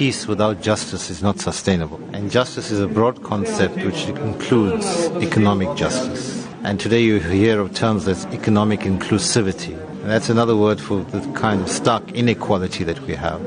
peace 0.00 0.26
without 0.26 0.62
justice 0.62 1.10
is 1.10 1.22
not 1.22 1.38
sustainable. 1.38 2.00
And 2.14 2.30
justice 2.30 2.70
is 2.70 2.80
a 2.80 2.88
broad 2.88 3.22
concept 3.22 3.76
which 3.84 4.06
includes 4.06 4.86
economic 5.22 5.76
justice. 5.76 6.48
And 6.64 6.80
today 6.80 7.02
you 7.02 7.20
hear 7.20 7.60
of 7.60 7.74
terms 7.74 8.08
as 8.08 8.24
economic 8.32 8.80
inclusivity. 8.80 9.74
And 10.00 10.08
that's 10.08 10.30
another 10.30 10.56
word 10.56 10.80
for 10.80 11.02
the 11.02 11.20
kind 11.34 11.60
of 11.60 11.68
stark 11.68 12.12
inequality 12.12 12.82
that 12.84 12.98
we 13.00 13.14
have. 13.14 13.44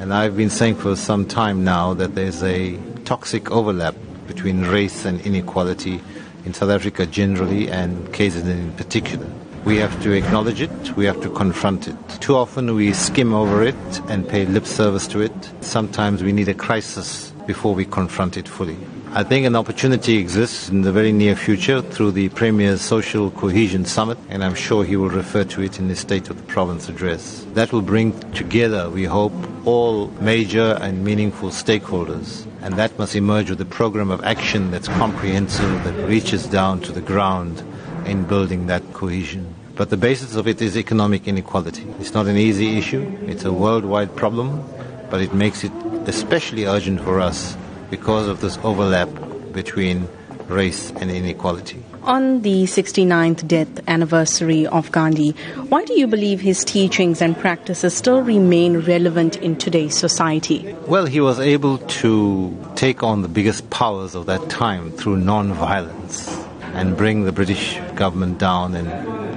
And 0.00 0.12
I've 0.12 0.36
been 0.36 0.50
saying 0.50 0.74
for 0.74 0.96
some 0.96 1.24
time 1.24 1.62
now 1.62 1.94
that 1.94 2.16
there's 2.16 2.42
a 2.42 2.76
toxic 3.04 3.52
overlap 3.52 3.94
between 4.26 4.62
race 4.62 5.04
and 5.04 5.20
inequality 5.20 6.00
in 6.44 6.52
South 6.52 6.70
Africa 6.70 7.06
generally 7.06 7.70
and 7.70 8.08
KZN 8.08 8.44
in 8.48 8.72
particular. 8.72 9.28
We 9.64 9.76
have 9.76 10.02
to 10.02 10.12
acknowledge 10.12 10.62
it, 10.62 10.96
we 10.96 11.04
have 11.04 11.20
to 11.20 11.30
confront 11.30 11.86
it. 11.86 11.96
Too 12.20 12.34
often 12.34 12.74
we 12.74 12.92
skim 12.92 13.34
over 13.34 13.62
it 13.62 14.00
and 14.08 14.26
pay 14.26 14.46
lip 14.46 14.64
service 14.64 15.06
to 15.08 15.20
it. 15.20 15.32
Sometimes 15.60 16.22
we 16.22 16.32
need 16.32 16.48
a 16.48 16.54
crisis 16.54 17.32
before 17.46 17.74
we 17.74 17.84
confront 17.84 18.36
it 18.36 18.48
fully. 18.48 18.78
I 19.12 19.24
think 19.24 19.44
an 19.44 19.56
opportunity 19.56 20.18
exists 20.18 20.68
in 20.68 20.82
the 20.82 20.92
very 20.92 21.10
near 21.10 21.34
future 21.34 21.82
through 21.82 22.12
the 22.12 22.28
Premier's 22.28 22.80
Social 22.80 23.32
Cohesion 23.32 23.84
Summit, 23.84 24.16
and 24.28 24.44
I'm 24.44 24.54
sure 24.54 24.84
he 24.84 24.96
will 24.96 25.10
refer 25.10 25.42
to 25.42 25.62
it 25.62 25.80
in 25.80 25.88
his 25.88 25.98
State 25.98 26.30
of 26.30 26.36
the 26.36 26.44
Province 26.44 26.88
address. 26.88 27.44
That 27.54 27.72
will 27.72 27.82
bring 27.82 28.18
together, 28.30 28.88
we 28.88 29.04
hope, 29.04 29.32
all 29.66 30.06
major 30.20 30.78
and 30.80 31.04
meaningful 31.04 31.50
stakeholders, 31.50 32.46
and 32.62 32.74
that 32.76 32.96
must 32.98 33.16
emerge 33.16 33.50
with 33.50 33.60
a 33.60 33.64
program 33.66 34.12
of 34.12 34.22
action 34.22 34.70
that's 34.70 34.88
comprehensive, 34.88 35.84
that 35.84 36.08
reaches 36.08 36.46
down 36.46 36.80
to 36.82 36.92
the 36.92 37.00
ground 37.00 37.64
in 38.06 38.22
building 38.24 38.66
that 38.66 38.92
cohesion. 38.92 39.54
But 39.80 39.88
the 39.88 39.96
basis 39.96 40.36
of 40.36 40.46
it 40.46 40.60
is 40.60 40.76
economic 40.76 41.26
inequality. 41.26 41.86
It's 42.00 42.12
not 42.12 42.26
an 42.26 42.36
easy 42.36 42.76
issue, 42.76 43.16
it's 43.22 43.46
a 43.46 43.50
worldwide 43.50 44.14
problem, 44.14 44.62
but 45.08 45.22
it 45.22 45.32
makes 45.32 45.64
it 45.64 45.72
especially 46.04 46.66
urgent 46.66 47.00
for 47.00 47.18
us 47.18 47.56
because 47.88 48.28
of 48.28 48.42
this 48.42 48.58
overlap 48.62 49.08
between 49.54 50.06
race 50.48 50.90
and 50.96 51.10
inequality. 51.10 51.82
On 52.02 52.42
the 52.42 52.64
69th 52.64 53.48
death 53.48 53.80
anniversary 53.88 54.66
of 54.66 54.92
Gandhi, 54.92 55.30
why 55.70 55.86
do 55.86 55.98
you 55.98 56.06
believe 56.06 56.42
his 56.42 56.62
teachings 56.62 57.22
and 57.22 57.34
practices 57.34 57.94
still 57.94 58.20
remain 58.20 58.80
relevant 58.80 59.36
in 59.36 59.56
today's 59.56 59.96
society? 59.96 60.76
Well, 60.88 61.06
he 61.06 61.22
was 61.22 61.40
able 61.40 61.78
to 61.78 62.54
take 62.74 63.02
on 63.02 63.22
the 63.22 63.28
biggest 63.28 63.70
powers 63.70 64.14
of 64.14 64.26
that 64.26 64.50
time 64.50 64.92
through 64.92 65.16
non-violence 65.16 66.28
and 66.74 66.98
bring 66.98 67.24
the 67.24 67.32
British 67.32 67.78
government 67.94 68.36
down 68.36 68.74
and 68.74 69.30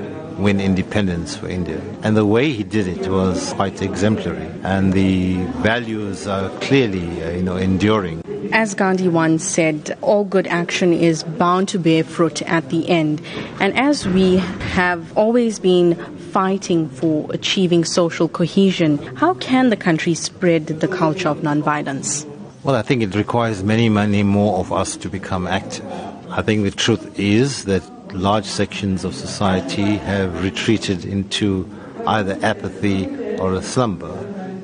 win 0.44 0.60
independence 0.60 1.36
for 1.36 1.48
India. 1.48 1.82
And 2.04 2.16
the 2.16 2.26
way 2.26 2.52
he 2.52 2.64
did 2.64 2.88
it 2.88 3.08
was 3.08 3.54
quite 3.54 3.82
exemplary, 3.82 4.48
and 4.64 4.94
the 4.94 5.36
values 5.64 6.28
are 6.28 6.50
clearly, 6.60 7.24
uh, 7.24 7.32
you 7.32 7.42
know, 7.42 7.58
enduring. 7.58 8.22
As 8.52 8.76
Gandhi 8.76 9.08
once 9.08 9.44
said, 9.44 9.98
all 10.02 10.26
good 10.26 10.46
action 10.48 10.94
is 10.94 11.24
bound 11.24 11.70
to 11.70 11.80
bear 11.80 12.04
fruit 12.04 12.42
at 12.44 12.70
the 12.70 12.88
end. 12.90 13.22
And 13.60 13.76
as 13.80 14.06
we 14.06 14.38
have 14.76 15.18
always 15.18 15.60
been 15.60 15.96
fighting 16.32 16.90
for 16.90 17.28
achieving 17.32 17.86
social 17.86 18.28
cohesion, 18.28 18.98
how 19.16 19.34
can 19.36 19.70
the 19.70 19.78
country 19.78 20.14
spread 20.14 20.68
the 20.68 20.88
culture 20.88 21.30
of 21.30 21.40
nonviolence? 21.40 22.28
Well, 22.64 22.76
I 22.76 22.82
think 22.82 23.02
it 23.02 23.16
requires 23.16 23.64
many, 23.64 23.90
many 23.90 24.24
more 24.24 24.60
of 24.60 24.72
us 24.72 24.98
to 24.98 25.10
become 25.10 25.48
active. 25.48 25.86
I 26.30 26.42
think 26.42 26.64
the 26.64 26.72
truth 26.72 27.20
is 27.20 27.66
that 27.66 27.84
large 28.14 28.46
sections 28.46 29.04
of 29.04 29.14
society 29.14 29.98
have 29.98 30.44
retreated 30.44 31.04
into 31.04 31.70
either 32.08 32.38
apathy 32.42 33.08
or 33.38 33.54
a 33.54 33.62
slumber, 33.62 34.16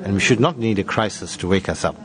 and 0.04 0.14
we 0.14 0.20
should 0.20 0.40
not 0.40 0.58
need 0.58 0.78
a 0.78 0.84
crisis 0.84 1.36
to 1.36 1.48
wake 1.48 1.68
us 1.68 1.84
up. 1.84 2.00